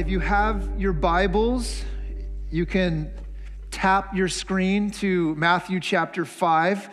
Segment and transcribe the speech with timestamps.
[0.00, 1.84] if you have your Bibles,
[2.50, 3.12] you can
[3.70, 6.88] tap your screen to Matthew chapter 5.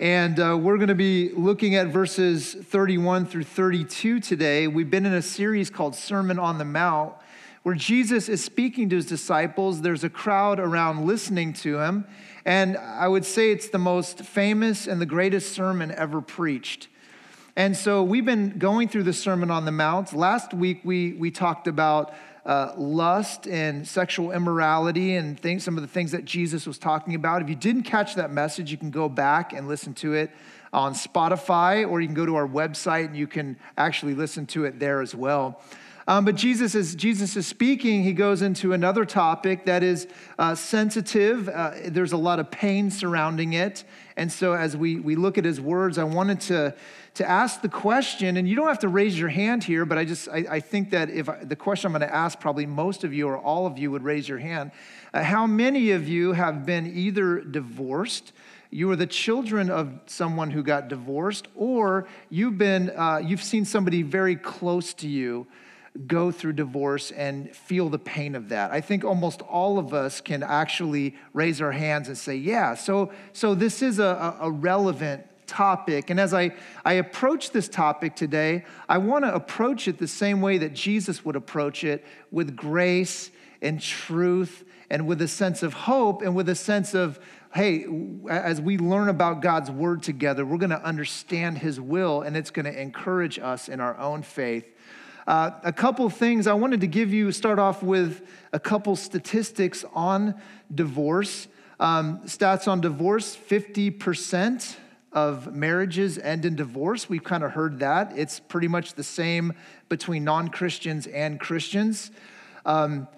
[0.00, 4.66] And uh, we're going to be looking at verses 31 through 32 today.
[4.66, 7.14] We've been in a series called Sermon on the Mount,
[7.62, 9.82] where Jesus is speaking to his disciples.
[9.82, 12.06] There's a crowd around listening to him.
[12.44, 16.88] And I would say it's the most famous and the greatest sermon ever preached.
[17.58, 20.12] And so we've been going through the Sermon on the Mount.
[20.12, 22.14] Last week we, we talked about
[22.48, 27.14] uh, lust and sexual immorality and things, some of the things that Jesus was talking
[27.14, 27.42] about.
[27.42, 30.30] If you didn't catch that message, you can go back and listen to it
[30.72, 34.64] on Spotify, or you can go to our website and you can actually listen to
[34.64, 35.60] it there as well.
[36.06, 40.54] Um, but Jesus is, Jesus is speaking, he goes into another topic that is uh,
[40.54, 41.50] sensitive.
[41.50, 43.84] Uh, there's a lot of pain surrounding it.
[44.16, 46.74] And so as we, we look at his words, I wanted to
[47.18, 50.04] to ask the question, and you don't have to raise your hand here, but I
[50.04, 53.02] just, I, I think that if I, the question I'm going to ask, probably most
[53.02, 54.70] of you or all of you would raise your hand.
[55.12, 58.32] Uh, how many of you have been either divorced,
[58.70, 63.64] you are the children of someone who got divorced, or you've been, uh, you've seen
[63.64, 65.48] somebody very close to you
[66.06, 68.70] go through divorce and feel the pain of that.
[68.70, 72.76] I think almost all of us can actually raise our hands and say, yeah.
[72.76, 76.10] So, so this is a, a relevant topic.
[76.10, 76.52] And as I,
[76.84, 81.24] I approach this topic today, I want to approach it the same way that Jesus
[81.24, 86.48] would approach it with grace and truth and with a sense of hope and with
[86.48, 87.18] a sense of,
[87.54, 87.86] hey,
[88.30, 92.50] as we learn about God's word together, we're going to understand his will and it's
[92.50, 94.66] going to encourage us in our own faith.
[95.26, 99.84] Uh, a couple things I wanted to give you, start off with a couple statistics
[99.92, 100.40] on
[100.74, 101.48] divorce.
[101.80, 104.76] Um, stats on divorce 50%
[105.12, 107.08] of marriages end in divorce.
[107.08, 108.12] We've kind of heard that.
[108.16, 109.54] It's pretty much the same
[109.88, 112.10] between non Christians and Christians.
[112.66, 113.08] Um,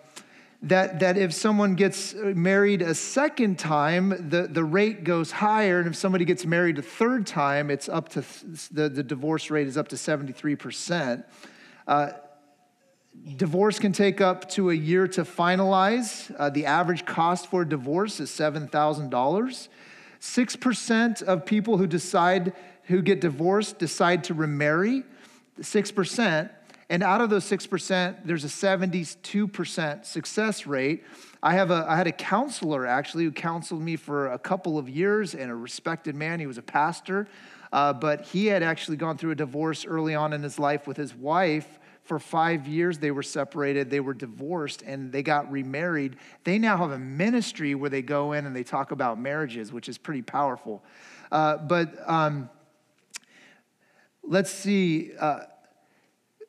[0.62, 5.78] that, that if someone gets married a second time, the, the rate goes higher.
[5.78, 8.24] And if somebody gets married a third time, it's up to
[8.70, 11.24] the, the divorce rate is up to 73%.
[11.86, 12.10] Uh,
[13.36, 16.34] divorce can take up to a year to finalize.
[16.38, 19.68] Uh, the average cost for divorce is $7,000.
[20.20, 22.52] 6% of people who decide,
[22.84, 25.04] who get divorced, decide to remarry.
[25.60, 26.50] 6%.
[26.90, 31.04] And out of those 6%, there's a 72% success rate.
[31.42, 34.88] I, have a, I had a counselor actually who counseled me for a couple of
[34.88, 36.40] years and a respected man.
[36.40, 37.28] He was a pastor,
[37.72, 40.96] uh, but he had actually gone through a divorce early on in his life with
[40.96, 46.16] his wife for five years they were separated, they were divorced, and they got remarried.
[46.44, 49.88] They now have a ministry where they go in and they talk about marriages, which
[49.88, 50.82] is pretty powerful.
[51.30, 52.50] Uh, but um,
[54.22, 55.12] let's see.
[55.18, 55.40] Uh,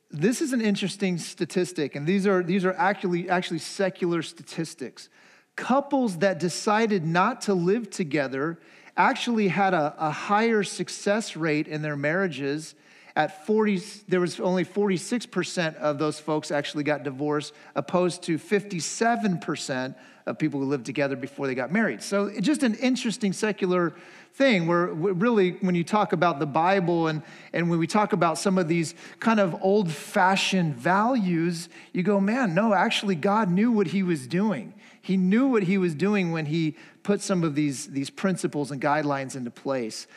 [0.10, 5.10] this is an interesting statistic, and these are, these are actually, actually secular statistics.
[5.56, 8.60] Couples that decided not to live together
[8.98, 12.76] actually had a, a higher success rate in their marriages
[13.16, 19.96] at 40 there was only 46% of those folks actually got divorced opposed to 57%
[20.26, 22.02] of people who lived together before they got married.
[22.04, 23.94] So just an interesting secular
[24.34, 28.38] thing where really when you talk about the bible and, and when we talk about
[28.38, 33.88] some of these kind of old-fashioned values you go man no actually god knew what
[33.88, 34.74] he was doing.
[35.02, 38.80] He knew what he was doing when he put some of these, these principles and
[38.80, 40.08] guidelines into place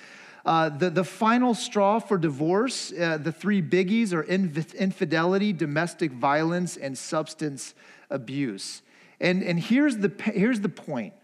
[0.45, 6.77] uh, the, the final straw for divorce, uh, the three biggies are infidelity, domestic violence,
[6.77, 7.75] and substance
[8.11, 8.83] abuse.
[9.21, 11.15] And, and here's, the, here's the point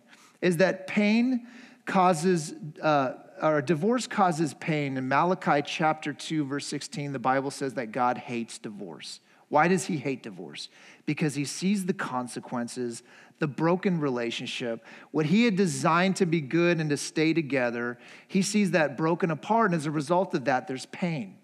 [0.40, 1.46] is that pain
[1.84, 4.96] causes, uh, or divorce causes pain.
[4.96, 9.20] In Malachi chapter 2, verse 16, the Bible says that God hates divorce.
[9.50, 10.68] Why does he hate divorce?
[11.04, 13.02] Because he sees the consequences
[13.40, 17.98] the broken relationship, what he had designed to be good and to stay together,
[18.28, 19.72] he sees that broken apart.
[19.72, 21.36] And as a result of that, there's pain.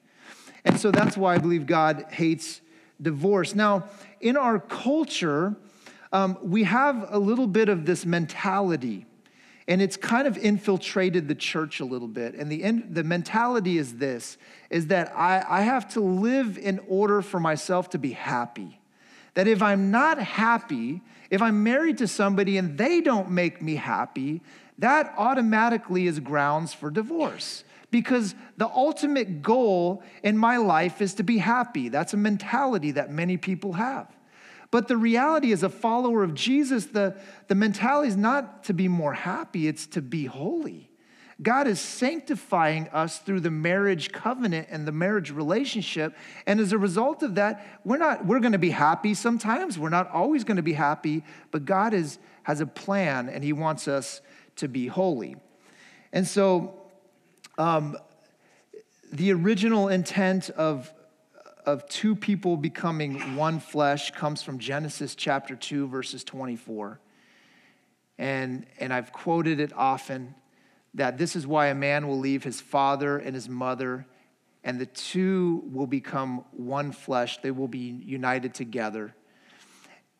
[0.64, 2.60] And so that's why I believe God hates
[3.00, 3.54] divorce.
[3.54, 3.88] Now,
[4.20, 5.56] in our culture,
[6.12, 9.06] um, we have a little bit of this mentality,
[9.66, 12.34] and it's kind of infiltrated the church a little bit.
[12.34, 14.37] And the, in, the mentality is this
[14.69, 18.81] is that I, I have to live in order for myself to be happy.
[19.36, 23.76] That if I'm not happy, if I'm married to somebody and they don't make me
[23.76, 24.40] happy,
[24.78, 27.62] that automatically is grounds for divorce.
[27.90, 31.90] Because the ultimate goal in my life is to be happy.
[31.90, 34.08] That's a mentality that many people have.
[34.70, 37.16] But the reality as a follower of Jesus, the,
[37.48, 40.90] the mentality is not to be more happy, it's to be holy.
[41.42, 46.16] God is sanctifying us through the marriage covenant and the marriage relationship.
[46.46, 49.78] And as a result of that, we're not, we're going to be happy sometimes.
[49.78, 53.52] We're not always going to be happy, but God is, has a plan and He
[53.52, 54.22] wants us
[54.56, 55.36] to be holy.
[56.10, 56.74] And so,
[57.58, 57.98] um,
[59.12, 60.92] the original intent of,
[61.64, 66.98] of two people becoming one flesh comes from Genesis chapter 2, verses 24.
[68.18, 70.34] And, and I've quoted it often
[70.96, 74.06] that this is why a man will leave his father and his mother,
[74.64, 77.38] and the two will become one flesh.
[77.40, 79.14] They will be united together.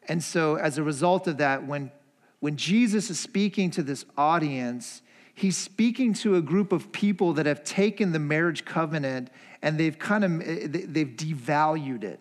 [0.09, 1.91] And so, as a result of that, when,
[2.39, 5.03] when Jesus is speaking to this audience,
[5.35, 9.31] he's speaking to a group of people that have taken the marriage covenant
[9.63, 12.19] and they've kind of eh, they've devalued it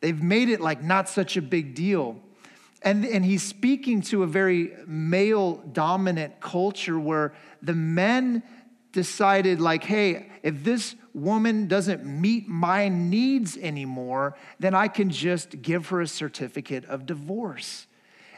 [0.00, 2.20] they've made it like not such a big deal
[2.84, 8.42] and, and he's speaking to a very male dominant culture where the men
[8.92, 15.62] decided, like, hey, if this woman doesn't meet my needs anymore, then I can just
[15.62, 17.86] give her a certificate of divorce.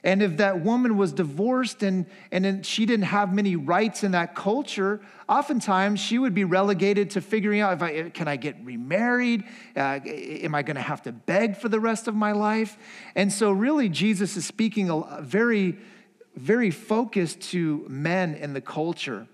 [0.07, 4.37] And if that woman was divorced and, and she didn't have many rights in that
[4.37, 9.43] culture, oftentimes she would be relegated to figuring out if I, can I get remarried?
[9.75, 12.79] Uh, am I going to have to beg for the rest of my life?
[13.17, 15.77] And so, really, Jesus is speaking a very,
[16.37, 19.27] very focused to men in the culture.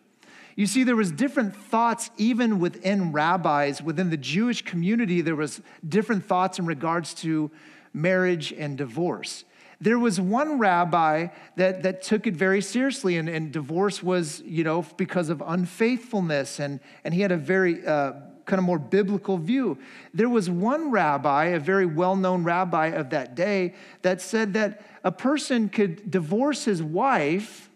[0.57, 5.61] You see, there was different thoughts even within rabbis, within the Jewish community, there was
[5.87, 7.51] different thoughts in regards to
[7.93, 9.45] marriage and divorce.
[9.83, 11.27] There was one rabbi
[11.57, 16.61] that, that took it very seriously, and, and divorce was, you know, because of unfaithfulness,
[16.61, 18.13] and, and he had a very uh,
[18.45, 19.77] kind of more biblical view.
[20.15, 24.83] There was one rabbi, a very well known rabbi of that day, that said that
[25.03, 27.69] a person could divorce his wife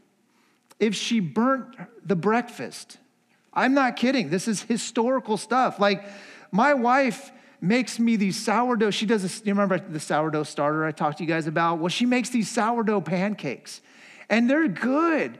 [0.79, 1.75] if she burnt
[2.05, 2.99] the breakfast.
[3.53, 4.31] I'm not kidding.
[4.31, 5.81] This is historical stuff.
[5.81, 6.05] Like,
[6.53, 8.91] my wife makes me these sourdough.
[8.91, 11.79] She does this, you remember the sourdough starter I talked to you guys about?
[11.79, 13.81] Well, she makes these sourdough pancakes,
[14.29, 15.39] and they're good.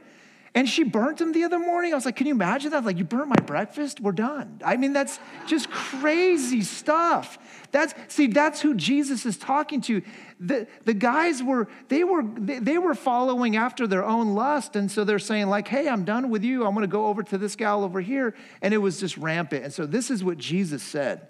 [0.55, 1.91] And she burnt them the other morning.
[1.91, 2.83] I was like, can you imagine that?
[2.83, 4.01] Like, you burnt my breakfast?
[4.01, 4.59] We're done.
[4.65, 7.37] I mean, that's just crazy stuff.
[7.71, 10.01] That's see, that's who Jesus is talking to.
[10.39, 14.75] The, the guys were, they were, they, they were following after their own lust.
[14.75, 16.65] And so they're saying, like, hey, I'm done with you.
[16.65, 18.33] I'm gonna go over to this gal over here.
[18.63, 19.63] And it was just rampant.
[19.63, 21.27] And so this is what Jesus said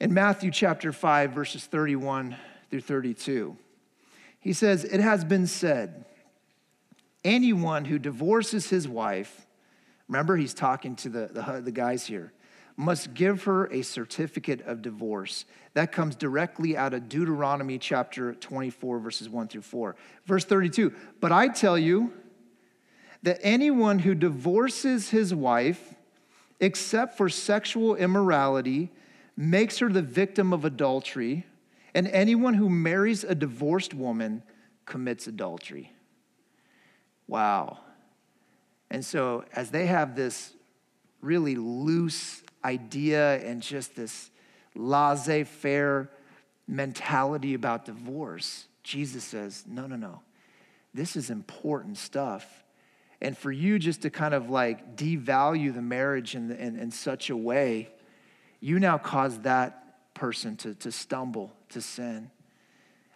[0.00, 2.36] in Matthew chapter 5, verses 31
[2.70, 3.56] through 32.
[4.38, 6.04] He says, It has been said,
[7.24, 9.46] anyone who divorces his wife,
[10.08, 12.32] remember he's talking to the, the, the guys here,
[12.76, 15.46] must give her a certificate of divorce.
[15.72, 19.96] That comes directly out of Deuteronomy chapter 24, verses 1 through 4.
[20.26, 22.12] Verse 32 But I tell you
[23.22, 25.94] that anyone who divorces his wife,
[26.60, 28.90] except for sexual immorality,
[29.36, 31.46] makes her the victim of adultery,
[31.94, 34.42] and anyone who marries a divorced woman
[34.86, 35.92] commits adultery.
[37.26, 37.78] Wow.
[38.90, 40.54] And so, as they have this
[41.20, 44.30] really loose idea and just this
[44.74, 46.10] laissez faire
[46.68, 50.20] mentality about divorce, Jesus says, no, no, no.
[50.94, 52.64] This is important stuff.
[53.20, 57.30] And for you just to kind of like devalue the marriage in, in, in such
[57.30, 57.90] a way
[58.60, 62.30] you now cause that person to, to stumble, to sin.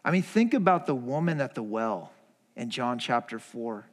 [0.05, 2.13] I mean, think about the woman at the well
[2.57, 3.87] in John chapter 4,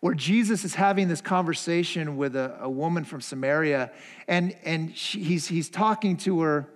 [0.00, 3.90] where Jesus is having this conversation with a, a woman from Samaria,
[4.26, 6.66] and, and she, he's, he's talking to her,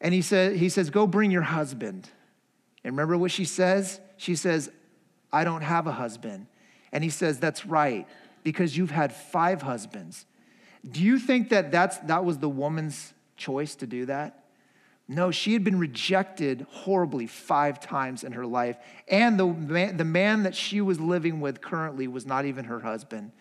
[0.00, 2.08] and he, said, he says, Go bring your husband.
[2.82, 4.00] And remember what she says?
[4.16, 4.70] She says,
[5.32, 6.46] I don't have a husband.
[6.92, 8.06] And he says, That's right,
[8.42, 10.24] because you've had five husbands.
[10.88, 14.44] Do you think that that's, that was the woman's choice to do that?
[15.08, 18.76] No, she had been rejected horribly five times in her life.
[19.08, 22.78] And the man, the man that she was living with currently was not even her
[22.78, 23.32] husband.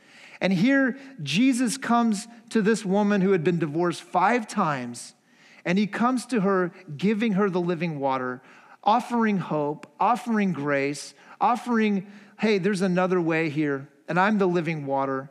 [0.42, 5.14] And here, Jesus comes to this woman who had been divorced five times,
[5.64, 8.42] and he comes to her, giving her the living water,
[8.84, 12.08] offering hope, offering grace, offering,
[12.40, 15.30] hey, there's another way here, and I'm the living water.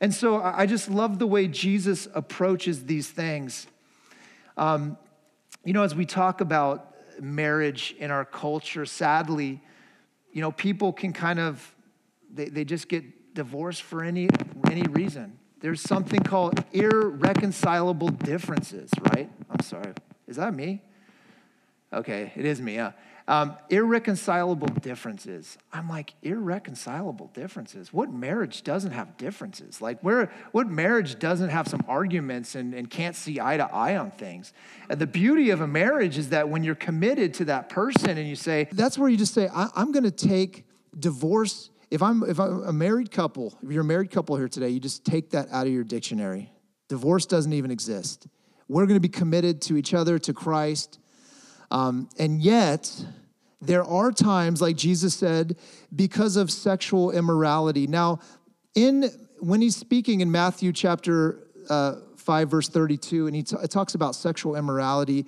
[0.00, 3.66] And so I just love the way Jesus approaches these things.
[4.56, 4.96] Um,
[5.64, 9.60] you know, as we talk about marriage in our culture, sadly,
[10.32, 11.74] you know, people can kind of,
[12.32, 14.28] they, they just get divorced for any,
[14.70, 15.38] any reason.
[15.60, 19.30] There's something called irreconcilable differences, right?
[19.50, 19.92] I'm sorry.
[20.26, 20.80] Is that me?
[21.92, 22.92] Okay, it is me, yeah.
[23.30, 25.56] Um, irreconcilable differences.
[25.72, 27.92] I'm like, irreconcilable differences.
[27.92, 29.80] What marriage doesn't have differences?
[29.80, 33.96] Like, where, what marriage doesn't have some arguments and, and can't see eye to eye
[33.96, 34.52] on things?
[34.88, 38.28] And the beauty of a marriage is that when you're committed to that person and
[38.28, 40.66] you say, that's where you just say, I, I'm going to take
[40.98, 41.70] divorce.
[41.92, 44.80] If I'm, if I'm a married couple, if you're a married couple here today, you
[44.80, 46.50] just take that out of your dictionary.
[46.88, 48.26] Divorce doesn't even exist.
[48.66, 50.98] We're going to be committed to each other, to Christ.
[51.70, 52.92] Um, and yet,
[53.60, 55.56] there are times, like Jesus said,
[55.94, 57.86] because of sexual immorality.
[57.86, 58.20] Now,
[58.74, 63.94] in when he's speaking in Matthew chapter uh, 5, verse 32, and he t- talks
[63.94, 65.26] about sexual immorality,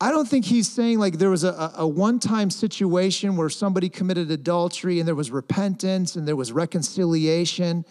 [0.00, 3.88] I don't think he's saying like there was a, a one time situation where somebody
[3.88, 7.84] committed adultery and there was repentance and there was reconciliation.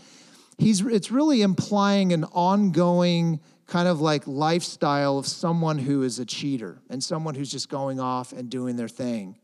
[0.57, 6.25] He's, it's really implying an ongoing kind of like lifestyle of someone who is a
[6.25, 9.37] cheater and someone who's just going off and doing their thing.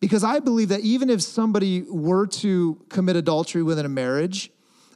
[0.00, 4.50] Because I believe that even if somebody were to commit adultery within a marriage,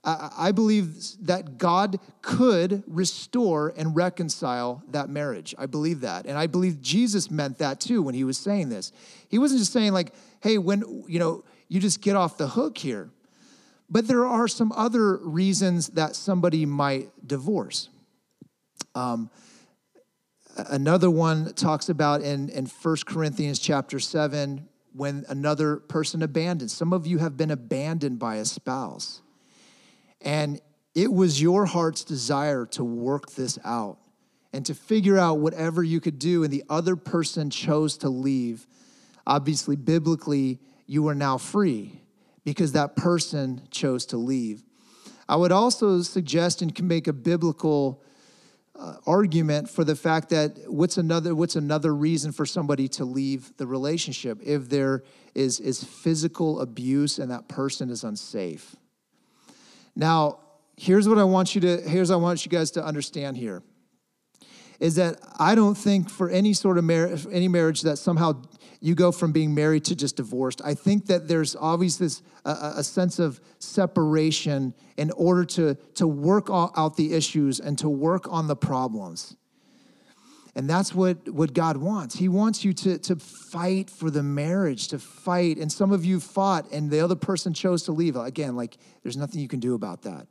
[0.05, 0.97] I believe
[1.27, 5.55] that God could restore and reconcile that marriage.
[5.57, 6.27] I believe that.
[6.27, 8.91] And I believe Jesus meant that too when he was saying this.
[9.29, 12.79] He wasn't just saying, like, hey, when, you know, you just get off the hook
[12.79, 13.11] here.
[13.89, 17.89] But there are some other reasons that somebody might divorce.
[18.95, 19.31] Um,
[20.57, 26.73] another one talks about in, in 1 Corinthians chapter 7 when another person abandons.
[26.73, 29.23] Some of you have been abandoned by a spouse.
[30.21, 30.61] And
[30.95, 33.99] it was your heart's desire to work this out
[34.53, 38.67] and to figure out whatever you could do, and the other person chose to leave.
[39.27, 42.03] Obviously, biblically, you are now free
[42.45, 44.63] because that person chose to leave.
[45.29, 48.03] I would also suggest and can make a biblical
[48.75, 53.55] uh, argument for the fact that what's another what's another reason for somebody to leave
[53.59, 55.03] the relationship if there
[55.35, 58.75] is is physical abuse and that person is unsafe.
[59.95, 60.41] Now,
[60.77, 63.63] here's what I want you to here's what I want you guys to understand here
[64.81, 68.43] is that I don't think for any sort of marriage any marriage that somehow
[68.83, 70.61] you go from being married to just divorced.
[70.65, 76.09] I think that there's always this a, a sense of separation in order to, to
[76.09, 79.37] work out the issues and to work on the problems.
[80.57, 82.17] And that's what, what God wants.
[82.17, 85.59] He wants you to, to fight for the marriage, to fight.
[85.59, 88.17] And some of you fought and the other person chose to leave.
[88.17, 90.27] Again, like there's nothing you can do about that.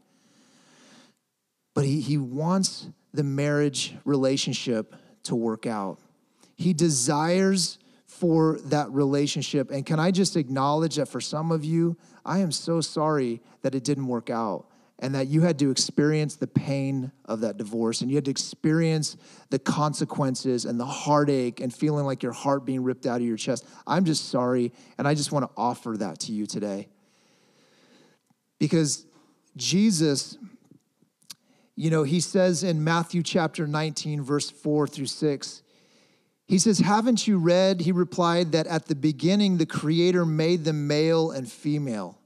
[1.73, 4.93] But he, he wants the marriage relationship
[5.23, 5.99] to work out.
[6.57, 7.79] He desires
[8.11, 9.71] for that relationship.
[9.71, 13.73] And can I just acknowledge that for some of you, I am so sorry that
[13.73, 14.65] it didn't work out
[14.99, 18.31] and that you had to experience the pain of that divorce and you had to
[18.31, 19.15] experience
[19.49, 23.37] the consequences and the heartache and feeling like your heart being ripped out of your
[23.37, 23.65] chest.
[23.87, 24.73] I'm just sorry.
[24.97, 26.89] And I just want to offer that to you today.
[28.59, 29.05] Because
[29.55, 30.37] Jesus,
[31.77, 35.61] you know, he says in Matthew chapter 19, verse 4 through 6,
[36.51, 37.79] he says, Haven't you read?
[37.79, 42.19] He replied, that at the beginning the Creator made them male and female,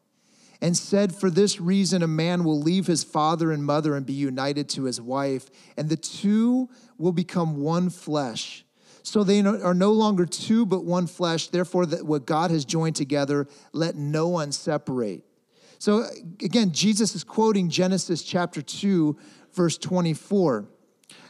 [0.60, 4.14] and said, For this reason a man will leave his father and mother and be
[4.14, 8.66] united to his wife, and the two will become one flesh.
[9.04, 11.50] So they are no longer two, but one flesh.
[11.50, 15.24] Therefore, that what God has joined together, let no one separate.
[15.78, 16.04] So
[16.42, 19.16] again, Jesus is quoting Genesis chapter 2,
[19.54, 20.66] verse 24.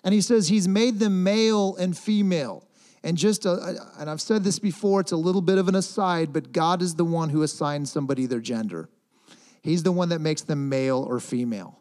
[0.05, 2.64] And he says, He's made them male and female.
[3.05, 5.75] And just, uh, a, and I've said this before, it's a little bit of an
[5.75, 8.89] aside, but God is the one who assigns somebody their gender.
[9.61, 11.79] He's the one that makes them male or female.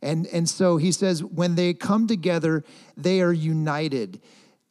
[0.00, 2.64] And, and so he says, when they come together,
[2.96, 4.22] they are united,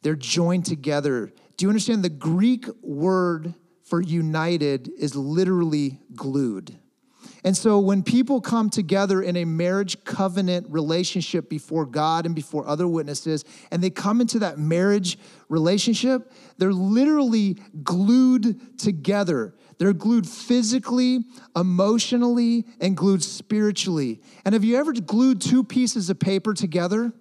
[0.02, 1.32] they're joined together.
[1.56, 2.02] Do you understand?
[2.02, 3.54] The Greek word
[3.84, 6.76] for united is literally glued.
[7.44, 12.66] And so when people come together in a marriage covenant relationship before God and before
[12.66, 15.18] other witnesses, and they come into that marriage
[15.48, 19.54] relationship, they're literally glued together.
[19.78, 24.20] They're glued physically, emotionally, and glued spiritually.
[24.44, 27.12] And have you ever glued two pieces of paper together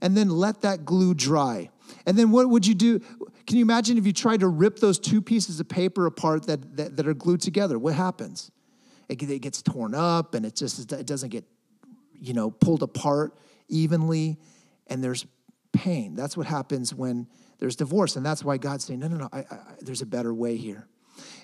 [0.00, 1.70] and then let that glue dry?
[2.06, 3.00] And then what would you do?
[3.46, 6.76] Can you imagine if you tried to rip those two pieces of paper apart that,
[6.76, 7.78] that, that are glued together?
[7.78, 8.52] What happens?
[9.08, 11.44] It, it gets torn up and it just it doesn't get
[12.12, 14.38] you know pulled apart evenly.
[14.88, 15.26] And there's
[15.72, 16.14] pain.
[16.14, 17.26] That's what happens when
[17.58, 18.16] there's divorce.
[18.16, 19.28] And that's why god's saying no no no.
[19.32, 20.86] I, I, there's a better way here.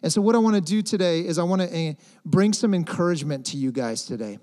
[0.02, 1.92] And so what i want to do today is i want to uh,
[2.24, 4.38] bring some encouragement to you guys today.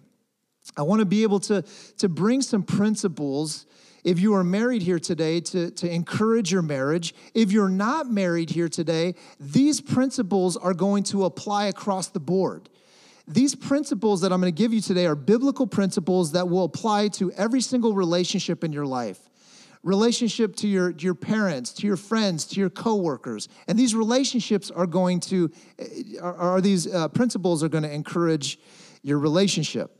[0.78, 1.64] I want to be able to
[1.98, 3.66] to bring some principles.
[4.02, 7.14] If you are married here today, to, to encourage your marriage.
[7.34, 12.70] If you're not married here today, these principles are going to apply across the board.
[13.30, 17.10] These principles that I'm going to give you today are biblical principles that will apply
[17.10, 19.20] to every single relationship in your life
[19.84, 23.48] relationship to your, to your parents, to your friends, to your coworkers.
[23.68, 25.50] And these relationships are going to,
[26.22, 28.60] are, are these uh, principles are going to encourage
[29.04, 29.92] your relationship.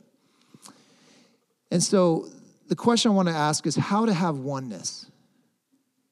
[1.70, 2.28] And so
[2.68, 5.10] the question I want to ask is how to have oneness.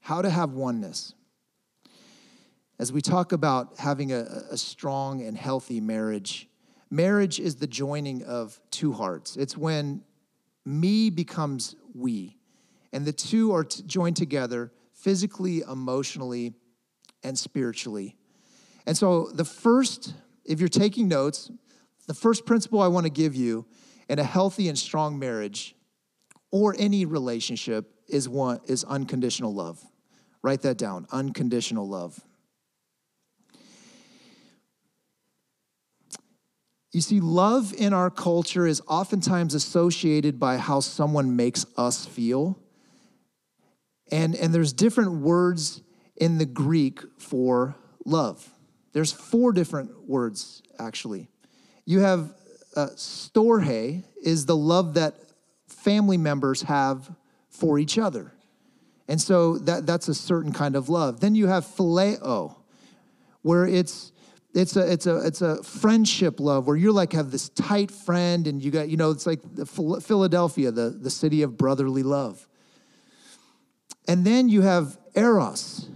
[0.01, 1.15] How to have oneness.
[2.79, 4.21] As we talk about having a,
[4.51, 6.49] a strong and healthy marriage,
[6.91, 9.37] marriage is the joining of two hearts.
[9.37, 10.03] It's when
[10.65, 12.37] me becomes we,
[12.93, 16.55] and the two are t- joined together physically, emotionally,
[17.23, 18.17] and spiritually.
[18.87, 20.15] And so, the first,
[20.45, 21.51] if you're taking notes,
[22.07, 23.67] the first principle I want to give you
[24.09, 25.77] in a healthy and strong marriage
[26.51, 29.85] or any relationship is one is unconditional love.
[30.43, 31.07] Write that down.
[31.13, 32.19] Unconditional love.
[36.93, 42.59] You see, love in our culture is oftentimes associated by how someone makes us feel.
[44.11, 45.83] And, and there's different words
[46.17, 47.77] in the Greek for
[48.07, 48.51] love.
[48.93, 51.29] There's four different words, actually.
[51.85, 52.33] You have
[52.75, 52.89] uh,
[54.23, 55.15] is the love that
[55.67, 57.11] family members have
[57.51, 58.33] for each other.
[59.09, 61.21] And so that, that's a certain kind of love.
[61.21, 62.57] Then you have phileo,
[63.43, 64.13] where it's
[64.55, 68.47] it's a it's a it's a friendship love where you're like have this tight friend
[68.47, 72.47] and you got you know it's like the Philadelphia the the city of brotherly love.
[74.09, 75.89] And then you have eros.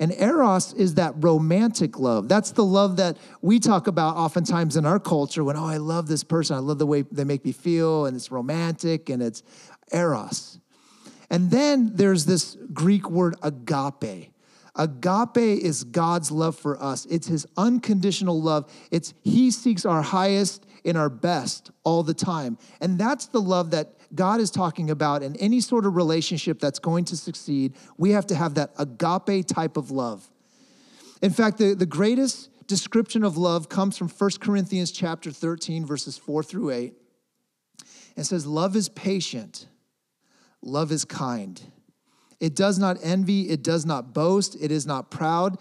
[0.00, 2.26] And eros is that romantic love.
[2.26, 6.08] That's the love that we talk about oftentimes in our culture when, oh, I love
[6.08, 6.56] this person.
[6.56, 9.42] I love the way they make me feel, and it's romantic, and it's
[9.92, 10.58] eros.
[11.28, 14.29] And then there's this Greek word agape.
[14.76, 17.06] Agape is God's love for us.
[17.06, 18.72] It's his unconditional love.
[18.90, 22.58] It's he seeks our highest and our best all the time.
[22.80, 26.78] And that's the love that God is talking about in any sort of relationship that's
[26.78, 27.74] going to succeed.
[27.96, 30.28] We have to have that agape type of love.
[31.22, 36.16] In fact, the, the greatest description of love comes from 1 Corinthians chapter 13, verses
[36.16, 36.94] 4 through 8.
[38.16, 39.66] It says, Love is patient,
[40.62, 41.60] love is kind.
[42.40, 45.58] It does not envy, it does not boast, it is not proud.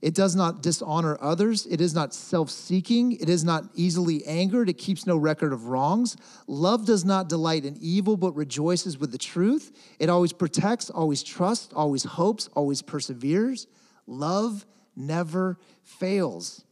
[0.00, 1.66] It does not dishonor others.
[1.66, 3.12] It is not self seeking.
[3.12, 4.68] It is not easily angered.
[4.68, 6.16] It keeps no record of wrongs.
[6.46, 9.72] Love does not delight in evil, but rejoices with the truth.
[9.98, 13.66] It always protects, always trusts, always hopes, always perseveres.
[14.06, 16.64] Love never fails.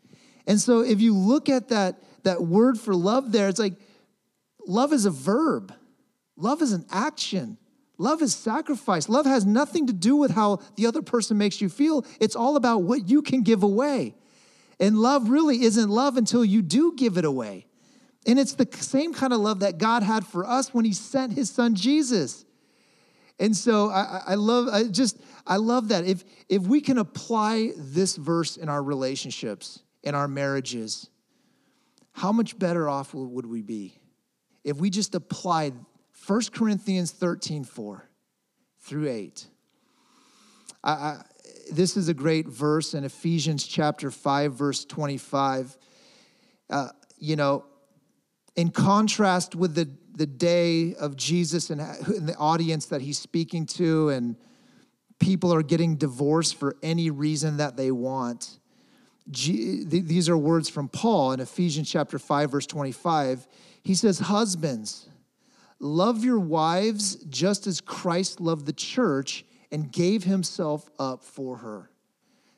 [0.46, 3.74] And so if you look at that, that word for love there, it's like
[4.68, 5.74] love is a verb,
[6.36, 7.58] love is an action.
[7.98, 9.08] Love is sacrifice.
[9.08, 12.04] Love has nothing to do with how the other person makes you feel.
[12.20, 14.14] It's all about what you can give away.
[14.78, 17.66] And love really isn't love until you do give it away.
[18.26, 21.32] And it's the same kind of love that God had for us when He sent
[21.32, 22.44] His Son Jesus.
[23.38, 26.04] And so I, I love, I just, I love that.
[26.04, 31.08] If if we can apply this verse in our relationships, in our marriages,
[32.12, 33.98] how much better off would we be
[34.64, 35.74] if we just applied
[36.26, 38.08] 1 Corinthians 13, 4
[38.80, 39.46] through 8.
[40.82, 41.22] I, I,
[41.70, 45.76] this is a great verse in Ephesians chapter 5, verse 25.
[46.68, 47.64] Uh, you know,
[48.56, 53.64] in contrast with the, the day of Jesus and, and the audience that he's speaking
[53.66, 54.36] to, and
[55.20, 58.58] people are getting divorced for any reason that they want.
[59.30, 63.46] G, these are words from Paul in Ephesians chapter 5, verse 25.
[63.82, 65.08] He says, Husbands,
[65.78, 71.90] Love your wives just as Christ loved the church and gave himself up for her.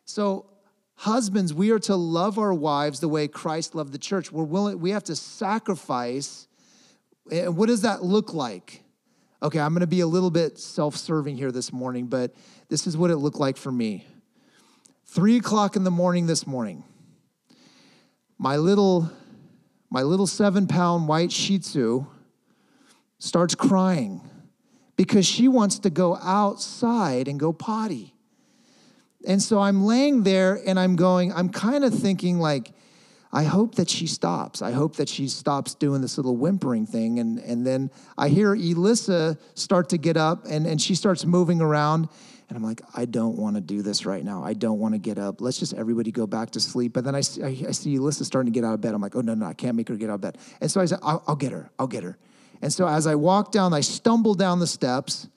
[0.05, 0.47] So,
[0.95, 4.31] husbands, we are to love our wives the way Christ loved the church.
[4.31, 6.47] We're willing, we have to sacrifice.
[7.31, 8.83] And what does that look like?
[9.43, 12.35] Okay, I'm gonna be a little bit self serving here this morning, but
[12.69, 14.07] this is what it looked like for me.
[15.07, 16.85] Three o'clock in the morning this morning,
[18.37, 19.11] my little,
[19.91, 22.07] my little seven pound white Shih Tzu
[23.19, 24.21] starts crying
[24.97, 28.15] because she wants to go outside and go potty.
[29.27, 32.73] And so I'm laying there and I'm going, I'm kind of thinking like,
[33.33, 34.63] I hope that she stops.
[34.63, 37.19] I hope that she stops doing this little whimpering thing.
[37.19, 41.61] And, and then I hear Elissa start to get up and, and she starts moving
[41.61, 42.09] around.
[42.49, 44.43] And I'm like, I don't want to do this right now.
[44.43, 45.43] I don't want to get up.
[45.43, 46.95] Let's just everybody go back to sleep.
[46.95, 48.95] But then I, I, I see Elissa starting to get out of bed.
[48.95, 50.39] I'm like, oh, no, no, I can't make her get out of bed.
[50.63, 51.71] And so I said, I'll, I'll get her.
[51.79, 52.17] I'll get her.
[52.61, 55.29] And so as I walk down, I stumble down the steps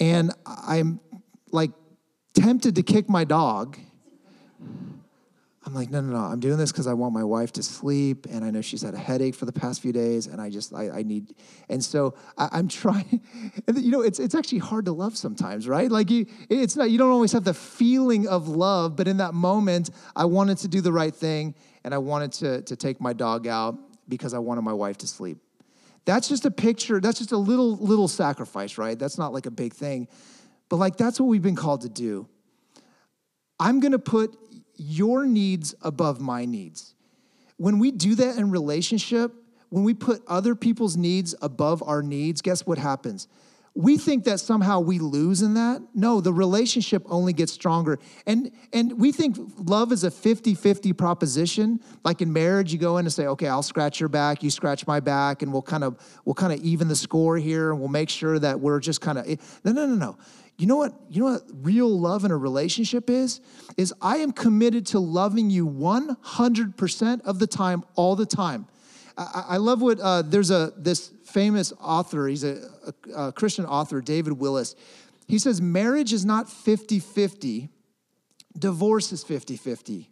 [0.00, 1.00] and I'm
[1.50, 1.72] like
[2.34, 3.78] tempted to kick my dog.
[5.66, 6.18] I'm like, no, no, no.
[6.18, 8.94] I'm doing this because I want my wife to sleep, and I know she's had
[8.94, 11.34] a headache for the past few days, and I just, I, I need.
[11.68, 13.20] And so I, am trying.
[13.66, 15.90] And you know, it's it's actually hard to love sometimes, right?
[15.90, 16.90] Like you, it's not.
[16.90, 20.68] You don't always have the feeling of love, but in that moment, I wanted to
[20.68, 24.38] do the right thing, and I wanted to to take my dog out because I
[24.38, 25.38] wanted my wife to sleep.
[26.08, 27.00] That's just a picture.
[27.00, 28.98] That's just a little little sacrifice, right?
[28.98, 30.08] That's not like a big thing,
[30.70, 32.26] but like that's what we've been called to do.
[33.60, 34.34] I'm to put
[34.78, 36.94] your needs above my needs.
[37.58, 39.34] When we do that in relationship,
[39.68, 43.28] when we put other people's needs above our needs, guess what happens?
[43.78, 45.80] We think that somehow we lose in that.
[45.94, 48.00] No, the relationship only gets stronger.
[48.26, 51.78] And and we think love is a 50-50 proposition.
[52.02, 54.84] Like in marriage, you go in and say, "Okay, I'll scratch your back, you scratch
[54.88, 57.88] my back, and we'll kind of we'll kind of even the score here and we'll
[57.88, 59.26] make sure that we're just kind of
[59.62, 60.18] No, no, no, no.
[60.56, 60.92] You know what?
[61.08, 63.40] You know what real love in a relationship is?
[63.76, 68.66] Is I am committed to loving you 100% of the time, all the time.
[69.18, 72.28] I, I love what uh, there's a this famous author.
[72.28, 74.76] He's a, a, a Christian author, David Willis.
[75.26, 77.68] He says marriage is not 50-50.
[78.58, 80.06] Divorce is 50-50.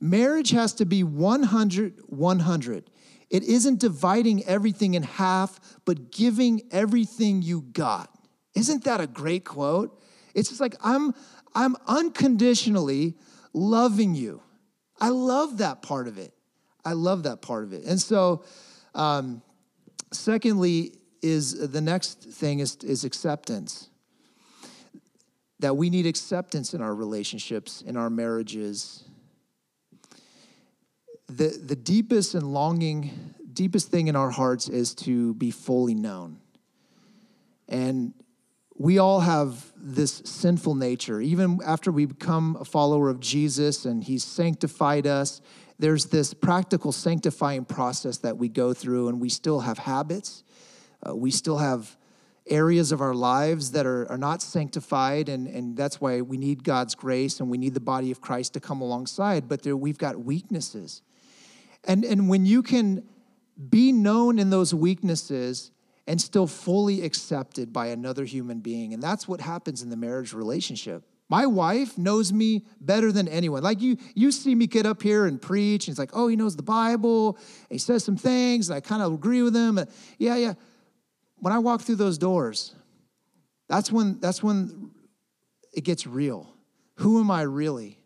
[0.00, 2.90] Marriage has to be 100 100.
[3.30, 8.10] It isn't dividing everything in half, but giving everything you got.
[8.54, 10.02] Isn't that a great quote?
[10.34, 11.14] It's just like, I'm,
[11.54, 13.14] I'm unconditionally
[13.52, 14.42] loving you.
[15.00, 16.34] I love that part of it.
[16.90, 17.84] I love that part of it.
[17.84, 18.42] And so,
[18.96, 19.42] um,
[20.12, 23.90] secondly, is the next thing is, is acceptance.
[25.60, 29.04] That we need acceptance in our relationships, in our marriages.
[31.28, 36.40] The, the deepest and longing, deepest thing in our hearts is to be fully known.
[37.68, 38.14] And
[38.76, 41.20] we all have this sinful nature.
[41.20, 45.40] Even after we become a follower of Jesus and he's sanctified us,
[45.80, 50.44] there's this practical sanctifying process that we go through, and we still have habits.
[51.06, 51.96] Uh, we still have
[52.46, 56.64] areas of our lives that are, are not sanctified, and, and that's why we need
[56.64, 59.48] God's grace and we need the body of Christ to come alongside.
[59.48, 61.02] But there, we've got weaknesses.
[61.84, 63.04] And, and when you can
[63.68, 65.70] be known in those weaknesses,
[66.10, 68.92] and still fully accepted by another human being.
[68.92, 71.04] And that's what happens in the marriage relationship.
[71.30, 73.62] My wife knows me better than anyone.
[73.62, 76.34] Like you, you see me get up here and preach, and it's like, oh, he
[76.34, 77.38] knows the Bible.
[77.70, 79.78] he says some things, and I kind of agree with him.
[80.18, 80.54] yeah, yeah.
[81.36, 82.74] When I walk through those doors,
[83.68, 84.90] that's when that's when
[85.72, 86.52] it gets real.
[86.96, 87.96] Who am I really?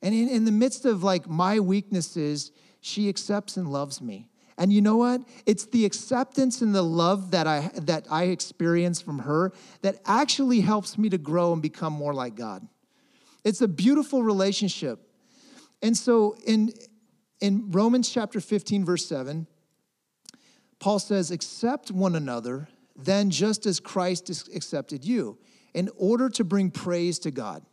[0.00, 4.30] And in, in the midst of like my weaknesses, she accepts and loves me.
[4.58, 5.22] And you know what?
[5.46, 10.60] It's the acceptance and the love that I that I experience from her that actually
[10.60, 12.66] helps me to grow and become more like God.
[13.44, 15.00] It's a beautiful relationship.
[15.80, 16.72] And so in
[17.40, 19.46] in Romans chapter 15 verse 7,
[20.78, 25.38] Paul says, "Accept one another, then just as Christ accepted you,
[25.74, 27.64] in order to bring praise to God."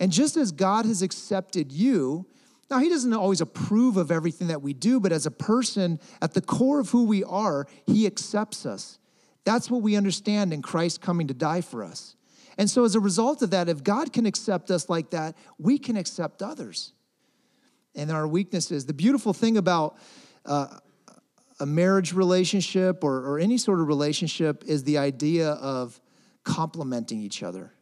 [0.00, 2.26] And just as God has accepted you,
[2.70, 6.34] now, he doesn't always approve of everything that we do, but as a person, at
[6.34, 8.98] the core of who we are, he accepts us.
[9.44, 12.14] That's what we understand in Christ coming to die for us.
[12.58, 15.78] And so, as a result of that, if God can accept us like that, we
[15.78, 16.92] can accept others
[17.94, 18.84] and our weaknesses.
[18.84, 19.96] The beautiful thing about
[20.44, 20.66] uh,
[21.60, 25.98] a marriage relationship or, or any sort of relationship is the idea of
[26.44, 27.72] complementing each other.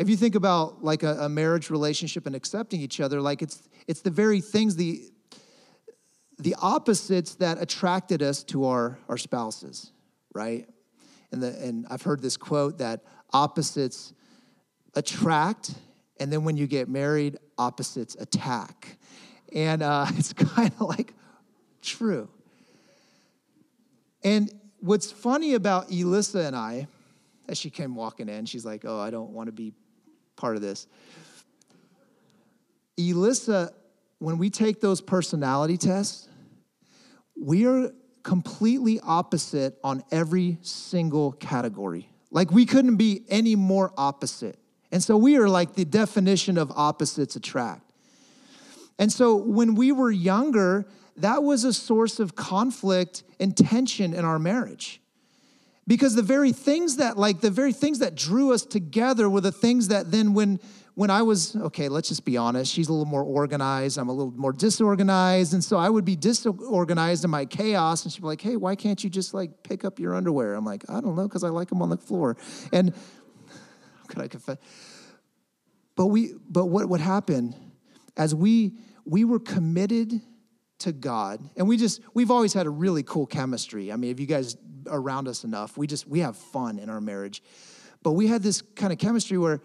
[0.00, 3.62] If you think about like a, a marriage relationship and accepting each other, like it's
[3.86, 5.02] it's the very things the
[6.38, 9.92] the opposites that attracted us to our, our spouses,
[10.34, 10.66] right?
[11.32, 14.14] And, the, and I've heard this quote that opposites
[14.94, 15.74] attract,
[16.18, 18.96] and then when you get married, opposites attack.
[19.52, 21.12] And uh, it's kind of like
[21.82, 22.28] true.
[24.24, 26.88] And what's funny about Elissa and I,
[27.48, 29.74] as she came walking in, she's like, Oh, I don't want to be
[30.40, 30.86] part of this.
[32.96, 33.72] Elissa,
[34.18, 36.28] when we take those personality tests,
[37.38, 42.08] we are completely opposite on every single category.
[42.30, 44.58] Like we couldn't be any more opposite.
[44.92, 47.90] And so we are like the definition of opposites attract.
[48.98, 54.24] And so when we were younger, that was a source of conflict and tension in
[54.24, 55.00] our marriage
[55.90, 59.50] because the very things that like the very things that drew us together were the
[59.50, 60.60] things that then when
[60.94, 64.12] when i was okay let's just be honest she's a little more organized i'm a
[64.12, 68.26] little more disorganized and so i would be disorganized in my chaos and she'd be
[68.28, 71.16] like hey why can't you just like pick up your underwear i'm like i don't
[71.16, 72.36] know because i like them on the floor
[72.72, 72.94] and
[74.10, 74.56] Could I confess?
[75.96, 77.54] But we, but what would happen
[78.16, 78.72] as we
[79.04, 80.20] we were committed
[80.80, 83.92] to God, and we just we've always had a really cool chemistry.
[83.92, 87.00] I mean, if you guys around us enough, we just we have fun in our
[87.00, 87.42] marriage.
[88.02, 89.60] But we had this kind of chemistry where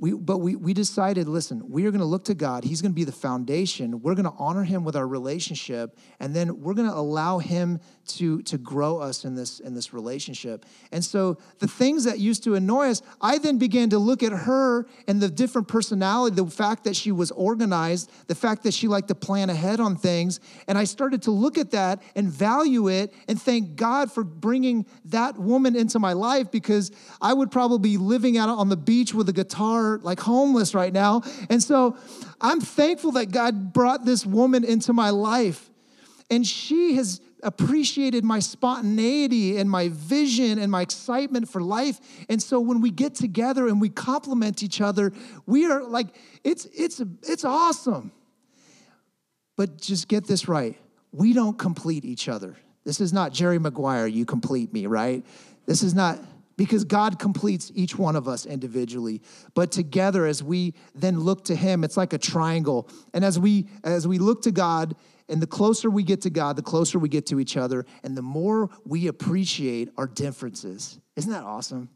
[0.00, 2.64] we, but we, we decided, listen, we are going to look to God.
[2.64, 4.00] He's going to be the foundation.
[4.00, 7.80] We're going to honor him with our relationship, and then we're going to allow him
[8.06, 10.64] to, to grow us in this, in this relationship.
[10.90, 14.32] And so the things that used to annoy us, I then began to look at
[14.32, 18.88] her and the different personality, the fact that she was organized, the fact that she
[18.88, 20.40] liked to plan ahead on things.
[20.66, 24.86] And I started to look at that and value it and thank God for bringing
[25.04, 29.12] that woman into my life because I would probably be living out on the beach
[29.12, 31.22] with a guitar like homeless right now.
[31.48, 31.96] And so
[32.40, 35.70] I'm thankful that God brought this woman into my life.
[36.30, 41.98] And she has appreciated my spontaneity and my vision and my excitement for life.
[42.28, 45.12] And so when we get together and we complement each other,
[45.46, 46.08] we are like,
[46.44, 48.12] it's, it's, it's awesome.
[49.56, 50.78] But just get this right
[51.12, 52.56] we don't complete each other.
[52.84, 55.24] This is not Jerry Maguire, you complete me, right?
[55.66, 56.18] This is not
[56.60, 59.22] because God completes each one of us individually.
[59.54, 62.86] But together, as we then look to Him, it's like a triangle.
[63.14, 64.94] And as we as we look to God,
[65.30, 68.14] and the closer we get to God, the closer we get to each other, and
[68.14, 71.00] the more we appreciate our differences.
[71.16, 71.88] Isn't that awesome?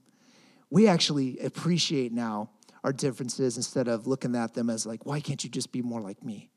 [0.71, 2.49] We actually appreciate now
[2.85, 6.01] our differences instead of looking at them as like, why can't you just be more
[6.01, 6.49] like me?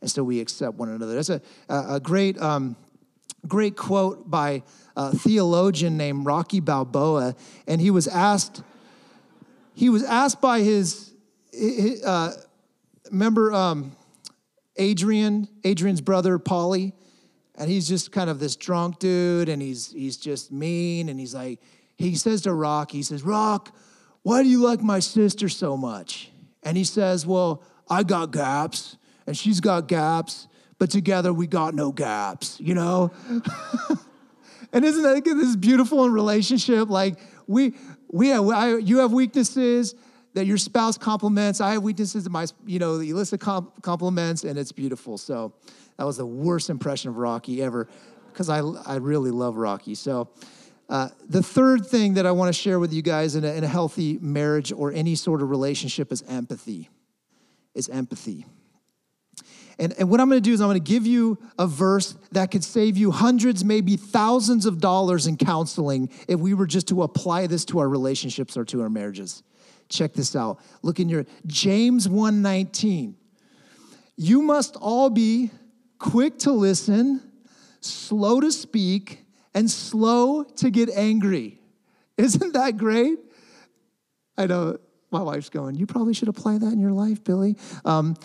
[0.00, 1.16] And so we accept one another.
[1.16, 2.76] That's a, a great um,
[3.46, 4.62] great quote by
[4.96, 7.34] a theologian named Rocky Balboa,
[7.66, 8.62] and he was asked,
[9.74, 11.12] he was asked by his,
[12.04, 12.32] uh,
[13.10, 13.92] remember um,
[14.76, 16.92] Adrian, Adrian's brother, Paulie,
[17.56, 21.34] and he's just kind of this drunk dude, and he's he's just mean, and he's
[21.34, 21.60] like,
[21.96, 23.74] he says to Rock, he says, Rock,
[24.22, 26.30] why do you like my sister so much?
[26.62, 30.48] And he says, Well, I got gaps, and she's got gaps,
[30.82, 33.12] but together we got no gaps, you know?
[34.72, 36.90] and isn't that this beautiful in relationship?
[36.90, 37.74] Like we,
[38.10, 39.94] we have, I, you have weaknesses
[40.34, 41.60] that your spouse compliments.
[41.60, 45.18] I have weaknesses that my, you know, the Elissa comp- compliments, and it's beautiful.
[45.18, 45.52] So
[45.98, 47.86] that was the worst impression of Rocky ever,
[48.32, 49.94] because I, I really love Rocky.
[49.94, 50.30] So
[50.88, 53.62] uh, the third thing that I want to share with you guys in a, in
[53.62, 56.90] a healthy marriage or any sort of relationship is empathy.
[57.72, 58.46] Is empathy.
[59.78, 62.16] And, and what I'm going to do is I'm going to give you a verse
[62.32, 66.88] that could save you hundreds, maybe thousands of dollars in counseling if we were just
[66.88, 69.42] to apply this to our relationships or to our marriages.
[69.88, 70.58] Check this out.
[70.82, 73.14] Look in your James 1:19.
[74.16, 75.50] You must all be
[75.98, 77.20] quick to listen,
[77.80, 81.60] slow to speak, and slow to get angry.
[82.16, 83.18] Isn't that great?
[84.36, 84.78] I know
[85.10, 87.56] my wife's going, you probably should apply that in your life, Billy.
[87.84, 88.16] Um,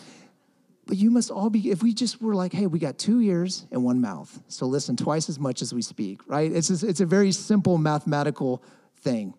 [0.87, 3.65] but you must all be, if we just were like, hey, we got two ears
[3.71, 6.51] and one mouth, so listen twice as much as we speak, right?
[6.51, 8.63] It's, just, it's a very simple mathematical
[9.01, 9.33] thing.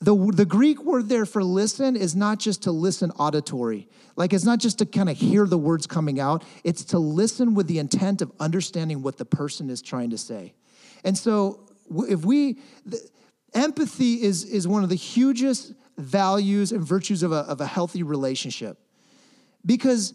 [0.00, 3.88] The, the Greek word there for listen is not just to listen auditory.
[4.16, 7.54] Like it's not just to kind of hear the words coming out, it's to listen
[7.54, 10.54] with the intent of understanding what the person is trying to say.
[11.04, 11.68] And so
[12.08, 12.98] if we, the,
[13.54, 18.02] empathy is, is one of the hugest values and virtues of a, of a healthy
[18.02, 18.78] relationship.
[19.64, 20.14] Because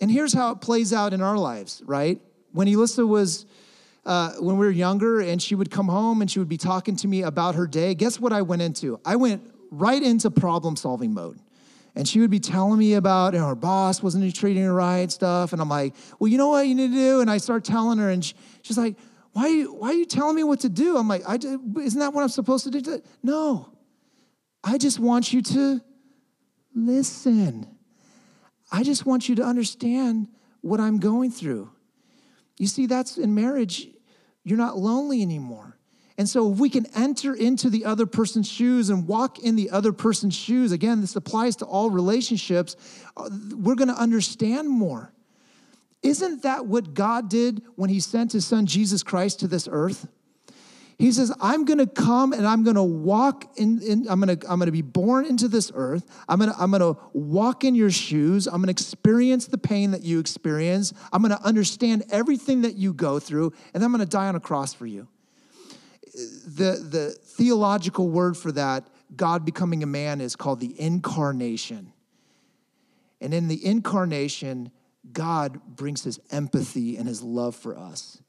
[0.00, 2.20] and here's how it plays out in our lives, right?
[2.52, 3.46] When Elissa was,
[4.06, 6.96] uh, when we were younger, and she would come home and she would be talking
[6.96, 9.00] to me about her day, guess what I went into?
[9.04, 11.40] I went right into problem solving mode.
[11.94, 15.10] And she would be telling me about, you know, her boss wasn't treating her right,
[15.10, 15.52] stuff.
[15.52, 17.20] And I'm like, well, you know what you need to do?
[17.20, 18.94] And I start telling her, and she, she's like,
[19.32, 20.96] why are, you, why are you telling me what to do?
[20.96, 23.02] I'm like, I, isn't that what I'm supposed to do?
[23.22, 23.72] No.
[24.62, 25.80] I just want you to
[26.74, 27.77] listen.
[28.70, 30.28] I just want you to understand
[30.60, 31.70] what I'm going through.
[32.58, 33.88] You see, that's in marriage,
[34.44, 35.76] you're not lonely anymore.
[36.16, 39.70] And so, if we can enter into the other person's shoes and walk in the
[39.70, 42.74] other person's shoes, again, this applies to all relationships,
[43.16, 45.12] uh, we're gonna understand more.
[46.02, 50.08] Isn't that what God did when He sent His Son Jesus Christ to this earth?
[50.98, 54.72] He says, I'm gonna come and I'm gonna walk in, in, I'm gonna, I'm gonna
[54.72, 56.04] be born into this earth.
[56.28, 58.48] I'm gonna, I'm gonna walk in your shoes.
[58.48, 60.92] I'm gonna experience the pain that you experience.
[61.12, 64.74] I'm gonna understand everything that you go through, and I'm gonna die on a cross
[64.74, 65.06] for you.
[66.14, 71.92] The, the theological word for that, God becoming a man, is called the incarnation.
[73.20, 74.72] And in the incarnation,
[75.12, 78.20] God brings his empathy and his love for us.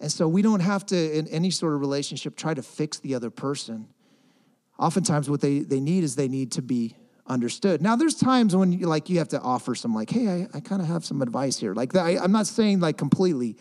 [0.00, 3.14] And so we don't have to, in any sort of relationship, try to fix the
[3.14, 3.88] other person.
[4.78, 7.82] oftentimes what they, they need is they need to be understood.
[7.82, 10.60] Now, there's times when you, like you have to offer some like, hey, I, I
[10.60, 11.74] kind of have some advice here.
[11.74, 13.56] Like I, I'm not saying like completely,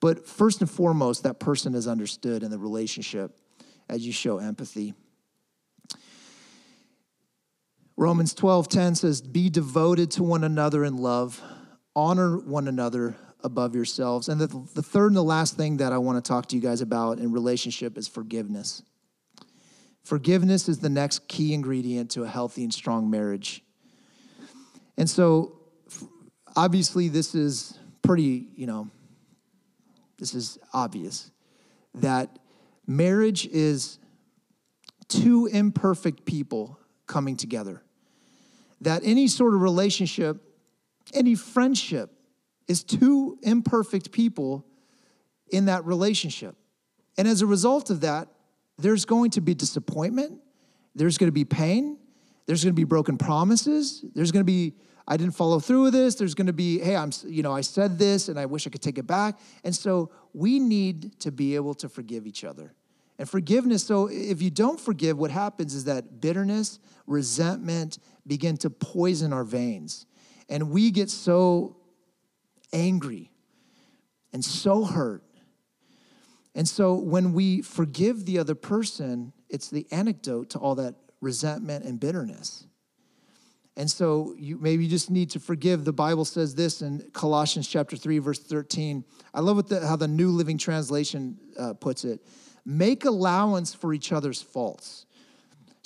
[0.00, 3.36] but first and foremost, that person is understood in the relationship
[3.88, 4.94] as you show empathy.
[7.96, 11.42] Romans 12:10 says, "Be devoted to one another in love,
[11.96, 15.98] honor one another above yourselves." And the, the third and the last thing that I
[15.98, 18.82] want to talk to you guys about in relationship is forgiveness.
[20.02, 23.62] Forgiveness is the next key ingredient to a healthy and strong marriage.
[24.96, 25.58] And so
[26.56, 28.88] obviously this is pretty, you know,
[30.18, 31.30] this is obvious
[31.94, 32.38] that
[32.86, 33.98] marriage is
[35.08, 37.82] two imperfect people coming together
[38.80, 40.40] that any sort of relationship,
[41.12, 42.17] any friendship,
[42.68, 44.64] is two imperfect people
[45.50, 46.54] in that relationship.
[47.16, 48.28] And as a result of that,
[48.76, 50.38] there's going to be disappointment,
[50.94, 51.98] there's going to be pain,
[52.46, 54.74] there's going to be broken promises, there's going to be
[55.10, 56.16] I didn't follow through with this.
[56.16, 58.70] There's going to be, hey, I'm, you know, I said this and I wish I
[58.70, 59.38] could take it back.
[59.64, 62.74] And so we need to be able to forgive each other.
[63.18, 68.68] And forgiveness, so if you don't forgive, what happens is that bitterness, resentment begin to
[68.68, 70.04] poison our veins.
[70.50, 71.77] And we get so
[72.72, 73.30] angry
[74.32, 75.22] and so hurt.
[76.54, 81.84] And so when we forgive the other person, it's the antidote to all that resentment
[81.84, 82.66] and bitterness.
[83.76, 85.84] And so you maybe you just need to forgive.
[85.84, 89.04] The Bible says this in Colossians chapter 3, verse 13.
[89.32, 92.20] I love the, how the New Living Translation uh, puts it
[92.68, 95.06] make allowance for each other's faults.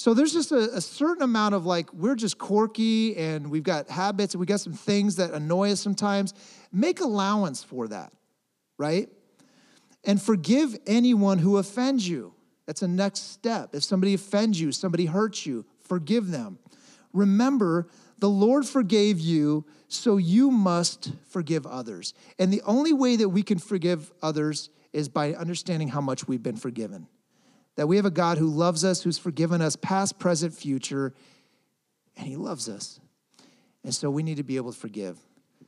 [0.02, 3.88] So there's just a, a, certain amount of like, we're just quirky and we've got
[3.88, 6.34] habits and we got some things that annoy us sometimes.
[6.72, 8.12] Make allowance for that,
[8.78, 9.08] right?
[10.02, 12.34] And forgive anyone who offends you.
[12.66, 13.76] That's a next step.
[13.76, 16.58] If somebody offends you, somebody hurts you, forgive them.
[17.12, 17.86] Remember,
[18.18, 22.12] the Lord forgave you, so you must forgive others.
[22.40, 26.42] And the only way that we can forgive others is by understanding how much we've
[26.42, 27.06] been forgiven.
[27.76, 31.14] That we have a God who loves us, who's forgiven us past, present, future,
[32.16, 33.00] and he loves us.
[33.84, 35.18] And so we need to be able to forgive.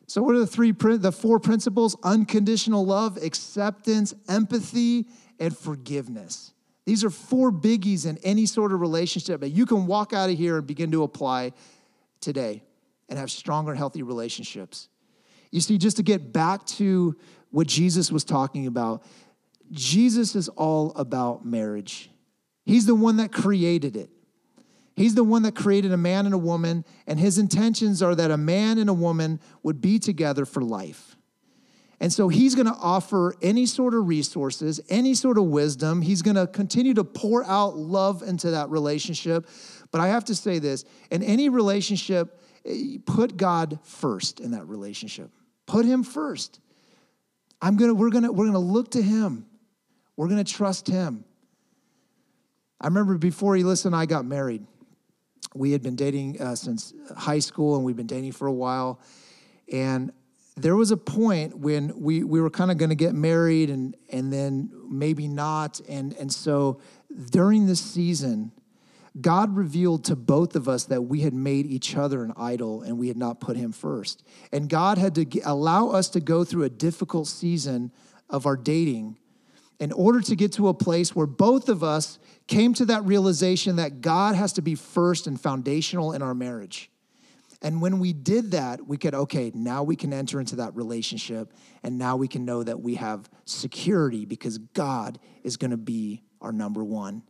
[0.06, 1.96] So what are the three the four principles?
[2.02, 5.06] Unconditional love, acceptance, empathy,
[5.40, 6.52] and forgiveness.
[6.84, 10.36] These are four biggies in any sort of relationship that you can walk out of
[10.36, 11.52] here and begin to apply
[12.20, 12.62] today
[13.08, 14.88] and have stronger, healthy relationships.
[15.50, 17.16] You see, just to get back to
[17.50, 19.04] what Jesus was talking about.
[19.74, 22.10] Jesus is all about marriage.
[22.64, 24.10] He's the one that created it.
[24.96, 28.30] He's the one that created a man and a woman, and his intentions are that
[28.30, 31.16] a man and a woman would be together for life.
[32.00, 36.02] And so he's going to offer any sort of resources, any sort of wisdom.
[36.02, 39.48] He's going to continue to pour out love into that relationship.
[39.90, 42.40] But I have to say this in any relationship,
[43.06, 45.30] put God first in that relationship.
[45.66, 46.60] Put him first.
[47.62, 49.46] I'm gonna, we're gonna, we're gonna look to him.
[50.16, 51.24] We're gonna trust him.
[52.80, 54.66] I remember before Elissa and I got married,
[55.54, 59.00] we had been dating uh, since high school and we'd been dating for a while.
[59.72, 60.12] And
[60.56, 63.96] there was a point when we, we were kind of going to get married and,
[64.10, 65.80] and then maybe not.
[65.88, 66.80] And, and so
[67.30, 68.52] during this season,
[69.20, 72.98] God revealed to both of us that we had made each other an idol and
[72.98, 74.24] we had not put him first.
[74.52, 77.92] And God had to allow us to go through a difficult season
[78.28, 79.16] of our dating
[79.84, 83.76] in order to get to a place where both of us came to that realization
[83.76, 86.90] that God has to be first and foundational in our marriage.
[87.60, 91.52] And when we did that, we could, okay, now we can enter into that relationship
[91.82, 96.50] and now we can know that we have security because God is gonna be our
[96.50, 97.22] number one.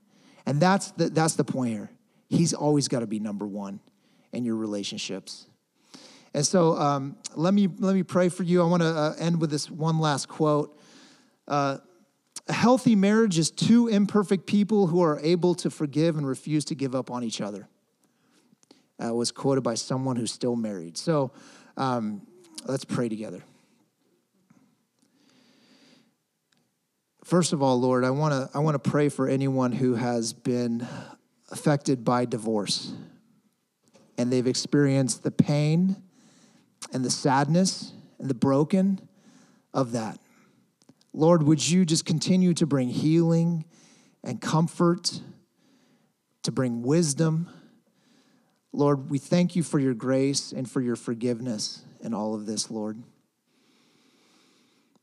[0.47, 1.91] And that's the, that's the point here.
[2.29, 3.81] He's always got to be number one
[4.33, 5.49] in your relationships.
[6.33, 8.63] And so um, let, me, let me pray for you.
[8.63, 10.81] I want to uh, end with this one last quote.
[11.49, 11.79] Uh,
[12.47, 16.75] a healthy marriage is two imperfect people who are able to forgive and refuse to
[16.75, 17.69] give up on each other.
[19.03, 20.97] Uh, was quoted by someone who's still married.
[20.97, 21.33] So
[21.77, 22.27] um,
[22.67, 23.43] let's pray together.
[27.25, 30.35] First of all, Lord, I want to I want to pray for anyone who has
[30.35, 30.87] been
[31.51, 32.93] affected by divorce
[34.19, 35.97] and they've experienced the pain
[36.93, 39.01] and the sadness and the broken
[39.73, 40.19] of that.
[41.17, 43.65] Lord, would you just continue to bring healing
[44.25, 45.21] and comfort,
[46.43, 47.49] to bring wisdom?
[48.73, 52.69] Lord, we thank you for your grace and for your forgiveness in all of this,
[52.69, 53.01] Lord.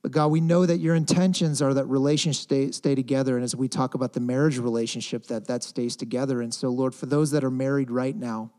[0.02, 3.36] But God, we know that your intentions are that relationships stay, stay together.
[3.36, 6.42] And as we talk about the marriage relationship, that that stays together.
[6.42, 8.52] And so, Lord, for those that are married right now,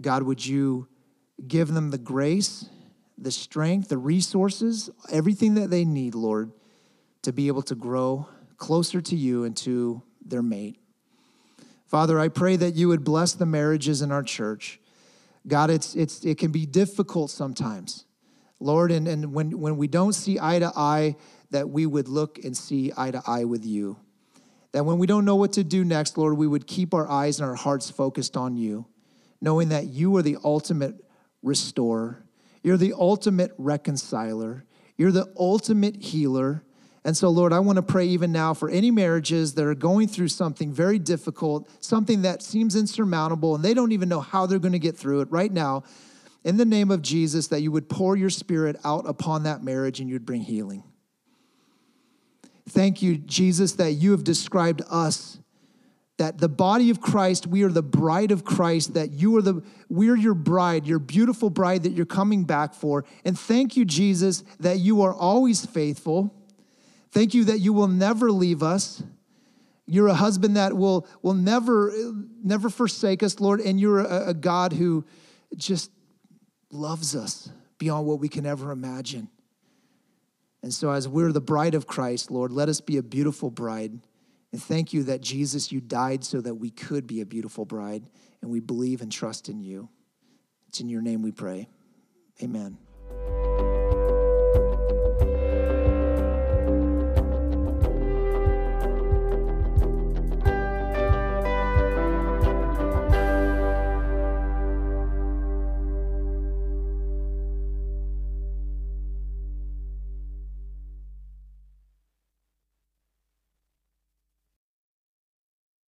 [0.00, 0.86] God, would you
[1.48, 2.66] give them the grace,
[3.16, 6.52] the strength, the resources, everything that they need, Lord,
[7.22, 10.78] to be able to grow closer to you and to their mate.
[11.86, 14.80] Father, I pray that you would bless the marriages in our church.
[15.46, 18.06] God, it's, it's, it can be difficult sometimes.
[18.58, 21.16] Lord, and, and when, when we don't see eye to eye,
[21.50, 23.96] that we would look and see eye to eye with you.
[24.72, 27.38] That when we don't know what to do next, Lord, we would keep our eyes
[27.38, 28.86] and our hearts focused on you,
[29.40, 30.96] knowing that you are the ultimate
[31.42, 32.24] restorer,
[32.64, 34.64] you're the ultimate reconciler,
[34.96, 36.64] you're the ultimate healer.
[37.04, 40.08] And so, Lord, I want to pray even now for any marriages that are going
[40.08, 44.58] through something very difficult, something that seems insurmountable, and they don't even know how they're
[44.58, 45.84] going to get through it right now.
[46.44, 50.00] In the name of Jesus, that you would pour your spirit out upon that marriage
[50.00, 50.82] and you'd bring healing.
[52.70, 55.38] Thank you, Jesus, that you have described us
[56.16, 59.62] that the body of Christ, we are the bride of Christ, that you are the,
[59.88, 63.04] we're your bride, your beautiful bride that you're coming back for.
[63.24, 66.32] And thank you, Jesus, that you are always faithful.
[67.10, 69.02] Thank you that you will never leave us.
[69.86, 71.92] You're a husband that will, will never,
[72.42, 73.60] never forsake us, Lord.
[73.60, 75.04] And you're a, a God who
[75.56, 75.90] just
[76.70, 79.28] loves us beyond what we can ever imagine.
[80.62, 84.00] And so, as we're the bride of Christ, Lord, let us be a beautiful bride.
[84.54, 88.04] And thank you that Jesus, you died so that we could be a beautiful bride,
[88.40, 89.88] and we believe and trust in you.
[90.68, 91.68] It's in your name we pray.
[92.40, 92.78] Amen.